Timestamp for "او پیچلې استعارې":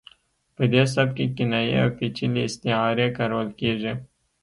1.83-3.07